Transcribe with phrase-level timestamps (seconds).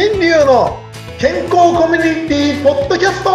[0.00, 0.78] 新流の
[1.18, 3.30] 健康コミュニティポッドキャスト。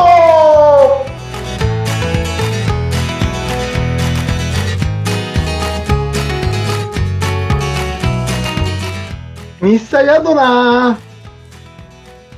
[9.61, 10.97] 日サヤドナ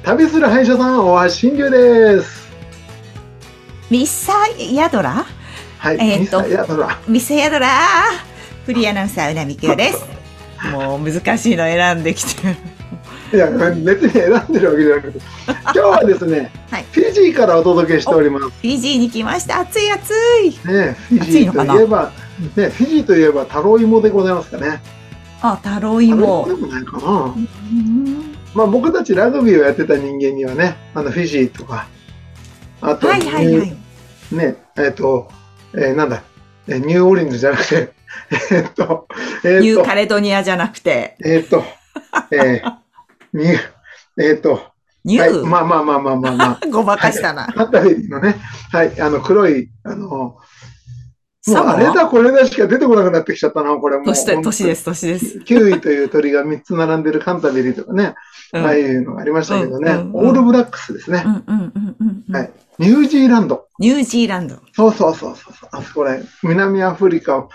[0.02, 2.50] 旅する歯医者さんは新流です。
[3.92, 4.34] ミッサ
[4.73, 5.23] ヤドラ？
[5.78, 7.00] はい、えーとミサヤドラ。
[7.07, 7.70] ミッサヤドラ
[8.66, 10.04] フリーアナウンサーうなみきよです。
[10.73, 12.74] もう難しいの選んできてる
[13.35, 15.20] いや別に選んでるわけじゃなくて。
[15.48, 16.85] 今日はですね、 はい。
[16.91, 18.45] フィジーからお届けしております。
[18.45, 19.59] フィジーに来ました。
[19.59, 20.49] 暑い暑い。
[20.67, 22.12] ね、フィジーといえば、
[22.55, 24.81] ね、フィジーといえばタロイモでございますかね。
[25.41, 26.45] あタロタイモ。
[26.48, 27.12] ロイモでもないかな。
[27.12, 31.88] うんまあ僕たちラグビーをやってた人間にはね、あのフィジーとか、
[32.79, 33.77] あと、はいはいはい。
[34.31, 35.27] ね、えっ、と、
[35.73, 36.23] えーなんだ、
[36.70, 37.91] えーニューオーリンズじゃなくて、
[38.52, 39.07] えっ、と、
[39.43, 39.59] えっ、と。
[39.59, 41.17] ニュー、カレドニアじゃなくて。
[41.26, 41.65] えっ、と、
[42.31, 42.73] えー、
[43.35, 43.57] ニュー、
[44.23, 44.62] えっ、と、はい、
[45.04, 48.37] ニュー、まあまあまあまあまあまあ、 ごまかしたな、カンタベリーのね、
[48.71, 50.40] はい、あの黒い、あの、も
[51.48, 54.05] うあれだこれだしか出てこなくなってきちゃったな、これもう。
[54.05, 58.15] 年で年です年です、キウイという鳥が3つ並んでるカンタベリーとかね、
[58.54, 61.26] うんああいうのがありましたけどね、うんうんうんオールブラックスですね、
[62.32, 62.51] はい。
[62.79, 63.67] ニュージーランド。
[63.79, 64.57] ニュージーランド。
[64.73, 65.53] そうそうそうそう。
[65.72, 66.29] あそこら辺。
[66.44, 67.47] 南アフリカ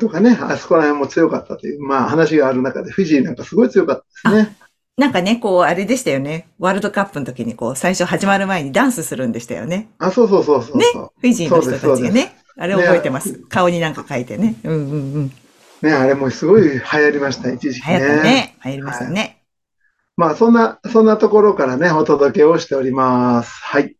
[0.00, 4.56] とかね、あそこら辺も強かったという、まあ話がある中で、フィジーなんかすごい強かったですね。
[4.96, 6.48] なんかね、こう、あれでしたよね。
[6.58, 9.88] ワールドカップの時に、こう、最初始まる前にダンスするんでしたよね。
[9.98, 12.36] あ、そうそうそうそうそう、フィジーの人たちがね。
[12.56, 13.34] あれ覚えてます？
[13.48, 14.54] 顔になんか書いてね。
[14.62, 15.32] うんうんうん。
[15.82, 18.00] ね、あれもすごい流行りました、一時期流ね。
[18.00, 18.56] 行ったね。
[18.64, 19.42] 流行りましたね。
[20.16, 23.52] まあ、そんな、そんなところからね、お届けをしております。
[23.64, 23.96] はい。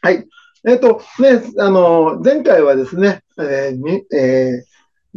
[0.00, 0.28] はい。
[0.64, 4.64] えっ、と、ね、あの、前回はですね、えーにえ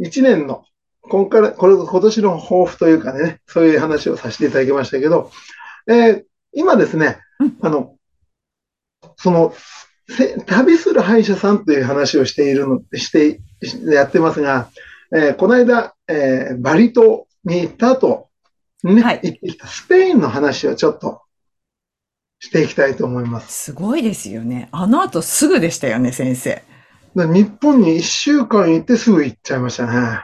[0.00, 0.64] ー、1年の、
[1.08, 5.30] 今から、これ、今年の抱負というかね、そういう話をさせていただきましたけど、
[5.86, 6.24] えー
[6.56, 7.96] 今ですねうん、あの、
[9.16, 9.52] その、
[10.08, 14.70] せ旅する歯医者さんという話をしているの、して、しやってますが、
[15.12, 18.28] えーこの間、えーバリ島に行った後、
[18.84, 21.22] ね、はい行ってきたスペインの話をちょっと
[22.38, 23.64] していきたいと思います。
[23.64, 24.68] すごいですよね。
[24.72, 26.62] あの後すぐでしたよね、先生。
[27.16, 30.20] で日本に1週間行ってすぐ行っちゃいましたね。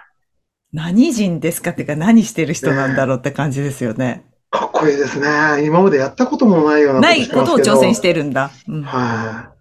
[0.72, 4.24] 何人ですかっていうか何してる人なんだろうって感じですよね。
[4.50, 5.64] かっこいいですね。
[5.64, 8.50] 今までやったこともないようなないことを挑戦してるんだ。
[8.68, 9.60] うんはい。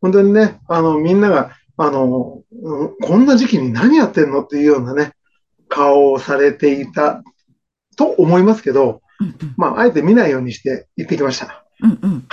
[0.00, 5.12] 本当にね、あの、みんなが、あの、うんこんな時期に何やってんのっていうようなね、
[5.68, 7.22] 顔をされていた
[7.96, 11.64] と思いますけど、うんまあ、あえて見ないようにして行ってきました。
[11.82, 12.26] うんうんうん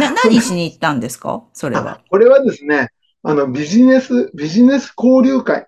[0.00, 1.44] なな何しに行ったんですか？
[1.52, 2.00] それあは。
[2.08, 2.88] これはですね、
[3.22, 5.66] あの、ビジネス、ビジネス交流会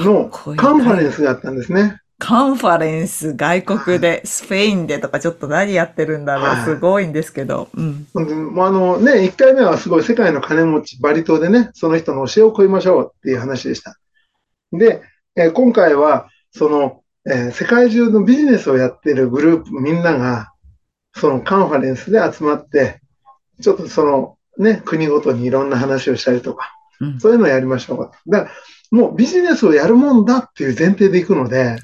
[0.00, 2.00] のカンファレンスがあったんですね。
[2.18, 6.44] カンファレンス、外国で、スペインでとかちょっと何やってるんだろう。
[6.44, 7.68] はいすごいんですけど。
[7.74, 8.06] うん。
[8.54, 13.98] もうあのね、1回目はすごい世界の金持ち、バリ島でね、その人の教えを請いましょうっていう話でした。
[14.70, 15.02] で、
[15.34, 20.52] えー今回は、その、えー世界中のビジネスをやってるグループみんなが、
[21.16, 23.00] そのカンファレンスで集まって、
[23.60, 28.30] ちょっとそのね、国ごとにいろんな話をしたりとか、うんそういうのをやりましょう。
[28.30, 28.50] だから、
[28.92, 31.78] もうビジネスをやるもんだっていう前提でいくので、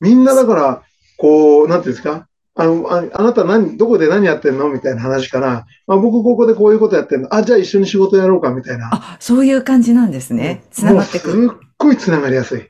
[0.00, 0.82] みんなだから、
[1.18, 2.28] こう、なんていうんですか？
[2.54, 4.68] あの、ああなた何、どこで何やってんの？
[4.70, 7.34] みたいな話から、あ僕ここでこういうことやってんの？
[7.34, 8.90] あ、じゃあ一緒に仕事やろうかみたいな。
[8.92, 10.62] あ、そういう感じなんですね。
[10.70, 11.48] つながってくる。
[11.48, 12.60] すっごいつながりやすい。
[12.60, 12.62] い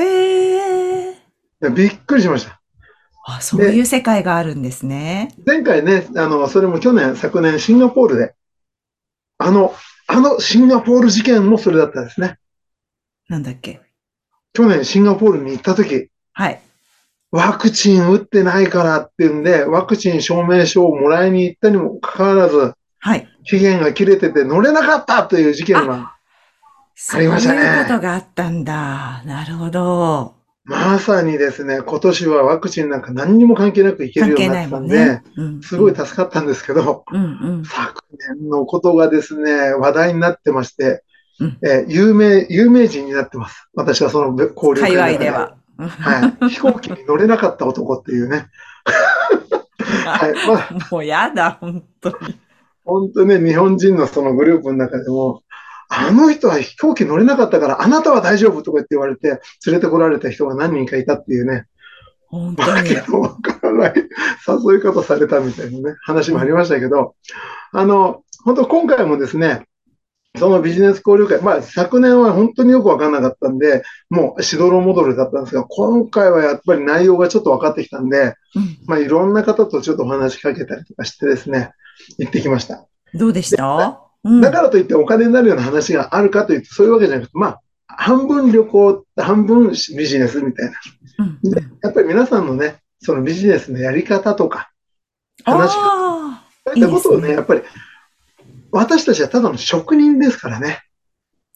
[0.00, 1.14] へえ。
[1.60, 2.60] やびっくりしました。
[3.26, 5.34] あ、そういう世界があるんですね。
[5.46, 8.34] 前回ね、あの、それも去年、昨年、シンガポールで、
[9.38, 9.74] あの、
[10.08, 12.38] あのシンガポール事件もそれだったんですね。
[13.32, 13.80] なんだっけ？
[14.52, 16.60] 去年シンガポールに行った時、はい。
[17.30, 23.26] ワクチン打ってないからっていうんで、ワクチン証明書をもらいに行ったにもかかわらず、はい。
[23.44, 26.14] 期限が切れてて乗れなかったという事件が、
[26.94, 29.22] そうありましたねいうことがあったんだ。
[29.24, 30.34] なるほど。
[30.64, 35.24] まさにですね、今年はワクチンなんか何にも関係なくいけるようになってたんで、ね。
[35.38, 37.64] うんすごい助かったんですけど、うんうん。
[37.64, 38.04] 昨
[38.36, 41.00] 年のことがですね、話題になってまして、うん
[41.62, 43.68] えー有名、有名人になってます。
[43.74, 45.56] 私はその交流会界隈では。
[45.76, 46.48] はい。
[46.50, 48.46] 飛行機に乗れなかった男っていうね。
[50.06, 50.34] はい。
[50.46, 52.16] まあ、もうやだ、本当に。
[52.84, 55.42] 本当ね、日本人のそのグループの中でも、
[55.88, 61.66] あの人は飛行機乗れなかったから、あなたは大丈夫とか言って言われて、連れてこられた人が何人かいたっていうね、
[62.26, 63.10] 本当にわけ。
[63.10, 67.14] のわからない誘い方されたみたいなね、話もありましたけど、
[67.72, 69.66] あの、本当今回もですね、
[70.38, 78.78] そのビジネス交流会、まあ昨年は本当によくわかんなかったんで、もうしどろもどろだったんですが、今回はやっぱり内容がちょっと分かってきたんで、うん。
[78.86, 81.72] まあいろんな方とちょっとお話しかけたりとかしてですね、
[82.18, 82.86] 行ってきました。
[83.14, 84.00] どうでした？
[84.24, 84.40] うん。
[84.40, 90.72] だからといってお金になるような話があるかというと、そういうわけじゃなくて、まあ、半分旅行、半分ビジネスみたいな。
[91.18, 94.70] うんでやっぱり皆さんのね、そのビジネスのやり方とか、
[95.44, 97.34] 話し方、あそういったことをね、いいね。
[97.34, 97.62] やっぱり、
[98.72, 100.80] 私たちはただの職人ですからね。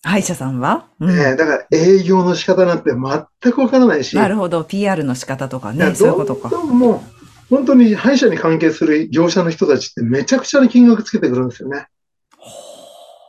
[0.05, 4.63] あ、歯医者さんは、うんねだから営業の仕方なんて全くわからないし、なるほど。
[4.65, 5.95] PR の仕方とかね。
[5.95, 6.49] そういうことか。
[6.51, 7.01] もう、
[7.49, 11.87] 本当に歯医者に関係する業者の人たちってめちゃくちゃな金額つけてくるんですよね。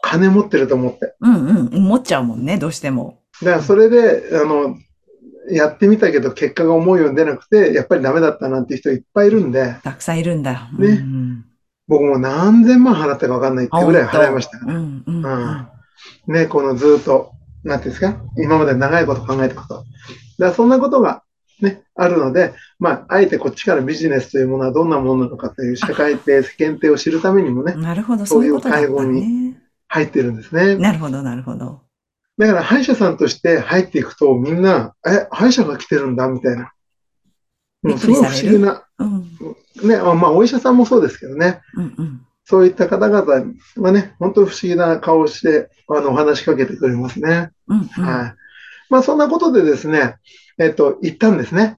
[0.01, 1.15] 金持ってると思って。
[1.21, 1.75] うんうん。
[1.75, 3.21] 思っちゃうもんね、どうしても。
[3.41, 4.77] だからそれで、あの、
[5.49, 10.69] やってみたけど結果が思うように出なくて、やっぱりダメだったなんて人いっぱいいるんで、たくさんいるんだ。
[10.77, 11.45] ねうん
[11.87, 14.75] 僕も何千万払ったかわかんないってぐらい払いましたから。
[14.75, 15.67] うんうん。
[16.27, 17.31] ね、このずっと、
[17.63, 19.75] なんていうんですか、今まで長いこと考えたこと。
[19.75, 19.85] だか
[20.39, 21.23] らそんなことが
[21.61, 29.59] ね、あるので、まあ、あえてこっちからビジネスというものはどんなものなのかという社会定、世間体を知るためにもね、なるほど、そうういう会合ね。
[29.87, 30.75] 入ってるんですね。
[30.75, 31.81] なるほど、なるほど。
[32.37, 36.71] だから歯医者さんとして入っていくとみんな、え、歯医者が来てるんだみたいな。
[37.87, 39.87] もうすごい不思議な、うん。
[39.87, 42.21] ね、あまあお医者さんもそうですけどね、うんうん。
[42.45, 43.33] そういった方々
[43.77, 47.51] はね、本当に不思議な顔をして、あの、お話しかけてくれますね。
[47.67, 47.85] うんうん。
[47.85, 48.35] はい。
[48.89, 50.15] まあそんなことでですね、
[50.57, 51.77] えっと、行ったんですね。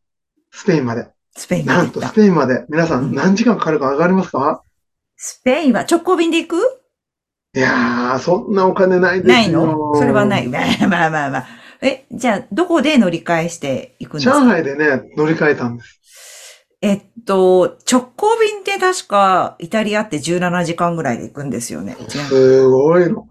[0.52, 1.08] スペインまで。
[1.36, 2.14] スペインなんとス。
[2.14, 2.66] ペインまで。
[2.70, 4.64] 皆さうんん何時間かかるかわかりますか？
[5.18, 6.56] スペインは直行便で行く？
[7.56, 9.34] いやー、そんなお金ないですよ。
[9.34, 9.96] ないの？
[9.96, 10.48] それはない。
[10.48, 11.48] まあまあまあまあ。
[11.82, 14.40] え、じゃあ、どこで乗り換えしていくんですか？
[14.40, 16.68] 上海でね、乗り換えたんです。
[16.82, 21.98] えっと、直行便で確かイタリアって17時間ぐらいで行くんですよね。
[22.08, 23.28] すごいの。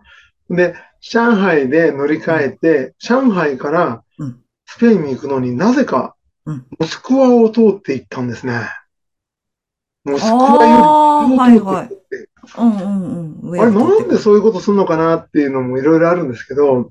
[0.50, 8.68] で、上海で乗り換えて、上海からうんスペインに行くのになぜかうん、モスクワを通って行ったんですね。
[10.04, 11.88] モスクワああ、よりはいはい
[12.58, 13.50] うんうんうん。
[13.50, 16.90] 上あれ、なんでそういうことするのかなっていうのもいろいろあるんですけど、うん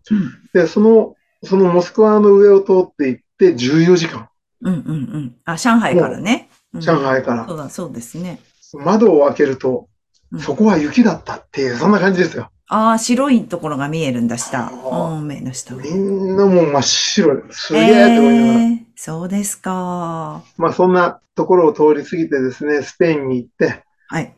[0.54, 4.30] で、その、そのモスクワの上を通って行って14時間、
[4.62, 5.36] うんうんうん。
[5.46, 6.50] あ、上海からね。
[6.74, 8.40] うん上海からそうだ、そうですね。
[8.74, 9.88] 窓を開けると
[10.32, 12.52] うん、そこは雪だったっていう、そんな感じですよ。
[12.68, 14.68] ああ、白いところが見えるんだ、下。
[14.68, 15.74] あうん、目の下。
[15.74, 18.60] みんなもう真っ白ですげえって思いながら。
[18.60, 20.42] えーそうですか。
[20.58, 24.36] まあそんなところを通り過ぎてですね、スペインに行って、はい。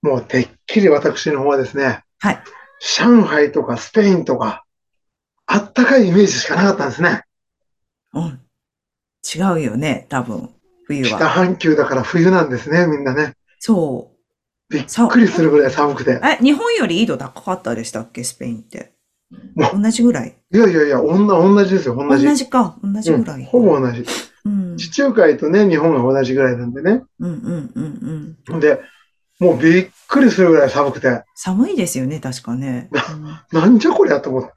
[0.00, 2.42] もうてっきり私の方はですね、はい。
[2.80, 4.64] 上海とかスペインとか、
[5.52, 7.24] あったかいイメージしかなかったんですね。
[8.14, 8.40] うん。
[9.34, 10.50] 違うよね、多分。
[10.86, 11.28] 冬北は。
[11.28, 13.34] 半球だから冬なんですね、みんなね。
[13.58, 14.12] そ
[14.68, 16.20] びっくりするぐらい寒くてう。。
[16.22, 18.92] え、日本より緯度高かったでしたっけ、スペインって。
[19.56, 20.36] も同じぐらい？
[20.52, 22.34] いやいやいや、おんな同じですよ、同同じ。
[22.36, 22.78] じか。
[22.82, 23.40] 同じぐらい。
[23.40, 24.04] うんほぼ同じ。
[24.44, 24.76] うん。
[24.76, 27.02] 地中海とね、日本が同じぐらいなんでね。
[27.18, 28.60] うんうんうんうん。
[28.60, 28.80] で、
[29.40, 32.88] もうびっくりするぐらい寒くて、寒いですよね、確かね。
[33.52, 34.52] なんじゃこりゃと思って。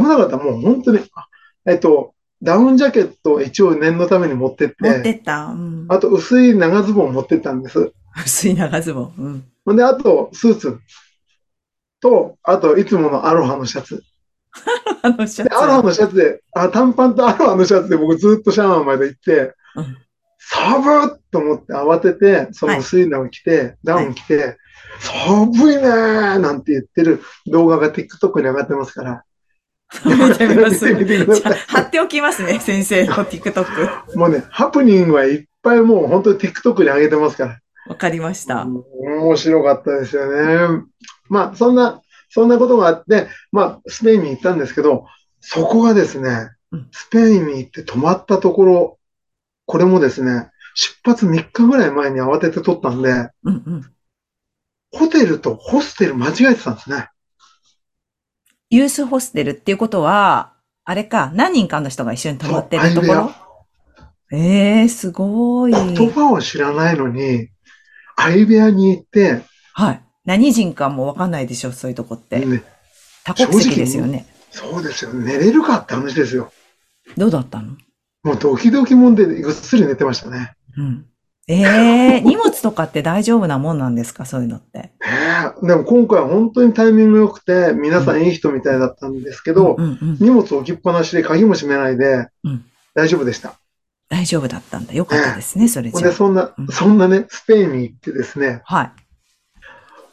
[0.00, 0.36] 危なかった。
[0.36, 1.28] もう本当に、あ
[1.66, 5.46] えっと、ダウンジャケットを一応念のために持ってって、持ってった？
[5.46, 5.86] うん。
[5.88, 7.92] あと薄い長ズボン持ってったんです。
[8.16, 9.14] 薄い長ズボン。
[9.16, 9.44] うん。
[9.64, 10.80] ほんで、あとスーツ
[12.00, 14.02] と、あといつものアロハのシャツ。
[15.02, 15.50] あのシャツ。
[15.50, 19.96] でアロハのシャツで、あ、短パンとアロハのシャツで僕ずっとシャワーまで行って、うん
[20.44, 24.58] 寒っと思って慌てて、その薄いのを着て、ダウン着て、
[24.98, 29.24] 寒いねーなんて言ってる動画が TikTok に上がってますから。
[30.04, 30.92] 見てみます。
[30.92, 34.16] 見てみてくださいじゃあ貼っておきますね、先生の TikTok。
[34.16, 37.60] もうね、ハプニングはいっぱいもう本当に TikTok に上げてますから。
[37.86, 38.64] わかりました。
[38.64, 40.84] 面白かったですよね。
[41.28, 45.06] まあ、そんな、そんなことがあって、まあ、スペインに行ったんですけど、
[45.40, 48.98] そこがですねうん、スペインに行って泊まったところ、
[49.66, 53.92] これもですね、出発3日ぐらい前に慌てて取ったんで、うんうん。
[54.90, 57.08] ホテルとホステル間違えてたんですね。
[58.74, 63.30] ユースホステルっていうことは、あれか、何人かの人が一緒に泊まってるところ？
[64.32, 65.72] ええー、すごい。
[65.72, 67.50] 言葉を知らないのに、
[68.16, 69.42] 相部屋に行って、
[69.74, 70.02] はい。
[70.24, 72.38] 何人かもわかんないでしょ、そういうとこって。
[72.38, 72.62] ね、
[73.24, 74.24] 多国籍ですよね。
[74.50, 76.50] そうですよ、寝れるかって話ですよ。
[77.18, 77.76] どうだったの？
[78.22, 80.54] もうドキドキもんでぐっすり寝てましたね。
[80.78, 81.06] うん。
[81.48, 84.24] ええー、 荷物とかって大丈夫なもんなんですか？
[84.24, 84.78] そういうのって。
[84.78, 84.92] ね
[85.62, 90.16] えでも今回は本当にタイミング良くて、皆さんいい人みたいだったんですけど、うんうん。
[90.20, 93.54] 荷物置きっぱなしで鍵も閉めないでうん、大丈夫でした。
[94.08, 94.94] 大丈夫だったんだ。
[94.94, 96.12] よかったですね、それほんで、じゃあ。
[96.12, 98.92] そんなうん、そんなね、スペインに行ってですね、はい。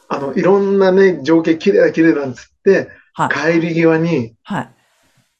[0.08, 3.60] あの、いろんなね、情景綺麗だ綺麗なんつって、はい。
[3.60, 4.68] 帰り際に、はい。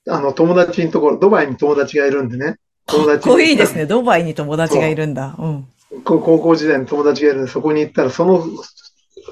[0.09, 2.57] あの、友達のところ、ドバイに友達がいるんでね。
[2.87, 3.87] 友達かっこいいですね。
[3.87, 5.35] ドバイに友達がいるんだ。
[5.39, 5.67] うん。
[6.05, 8.45] こ高校時代の友達がいるんで、そこに行ったら、その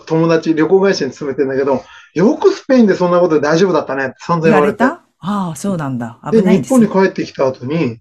[0.07, 1.83] 友達、旅行会社に勤めてんだけど、
[2.15, 4.75] よくスペインでそんなことで大丈夫だったねって散々言われ。
[4.75, 5.05] た？
[5.21, 6.21] ああ、そうなんだ。
[6.33, 6.87] で、日本危ないんですね。
[6.87, 8.01] に帰ってきた後に、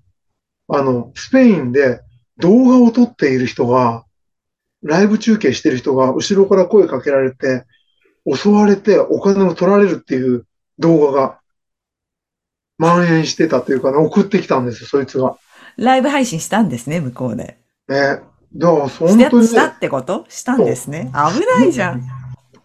[0.68, 2.02] あの、スペインで
[2.38, 4.06] 動画を撮っている人が、
[4.84, 7.66] ライブ中継してる人が後ろから声かけられて、
[8.32, 10.46] 襲われてお金を取られるっていう
[10.80, 11.40] 動画が
[12.78, 15.38] 蔓延してたというかね、送ってきたんですよ、そいつが。
[15.78, 17.58] ライブ配信したんですね、向こうで。
[17.88, 18.20] ね。
[18.56, 20.26] だから、し本当にね、たしたってこと？
[20.30, 21.12] したんですね。
[21.14, 22.02] 危ないじゃん。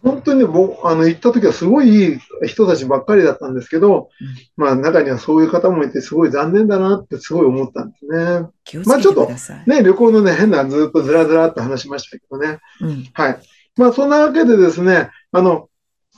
[0.01, 4.09] 本当にね、もう、あの、行った時はすごいいい人たちばっかりだったんですけど、
[4.57, 8.47] まあ、中にはそういう方もいて、すごい残念だなってすごい思ったんですね。
[8.65, 9.69] 気をつけてください。
[9.69, 12.59] ね、旅行のね、変なずっとずらずらっと話しましたけどね。
[12.81, 13.07] うん。
[13.13, 13.39] はい。
[13.77, 15.69] まあ、そんなわけでですね、あの、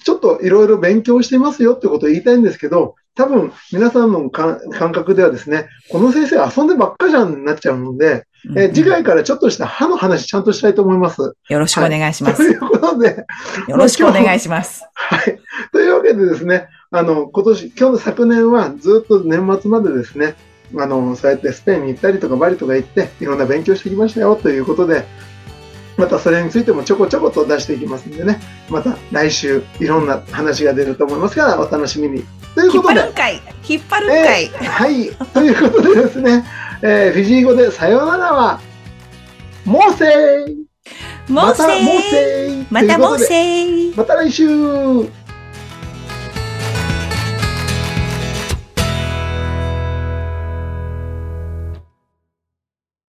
[0.03, 11.35] ちょっといろいろ勉強してますよってことを言いたいんですけど、多分皆さんのか感覚ではですね、この先生遊んでばっかじゃんになっちゃうので、えー次回からちょっとした歯の話ちゃんとしたいと思います。
[11.49, 12.37] よろしくお願いします。
[12.37, 13.25] ということで、
[13.67, 14.83] よろしくお願いします。
[14.93, 15.39] はい。
[15.71, 20.35] というわけでですね、あの、今年、今日の昨年はずっと年末までですね、
[20.77, 25.05] あの、そうやってスペインに行ったりとかバリとか行って、いろんな勉強してきましたよということで、
[25.97, 32.25] またそれについてもちょこちょこと出していきますんでね、また来週いろんな話が出ると思いますから、お楽しみに。
[32.53, 35.09] という引っことで、張るんかい引っ張るんかい、えーはい。
[35.33, 36.45] ということでですね、
[36.87, 38.59] えーフィジー語でさようならは、
[39.65, 40.55] モーセー
[41.27, 44.47] もうせまたモーーセーまたもうということでせーまた来週